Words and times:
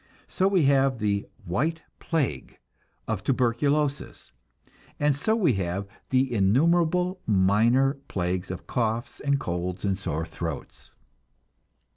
So 0.27 0.47
we 0.47 0.63
have 0.63 0.97
the 0.97 1.27
"white 1.45 1.83
plague" 1.99 2.57
of 3.07 3.23
tuberculosis, 3.23 4.31
and 4.99 5.15
so 5.15 5.35
we 5.35 5.53
have 5.61 5.85
innumerable 6.09 7.19
minor 7.27 7.99
plagues 8.07 8.49
of 8.49 8.65
coughs 8.65 9.19
and 9.19 9.39
colds 9.39 9.85
and 9.85 9.95
sore 9.95 10.25
throats. 10.25 10.95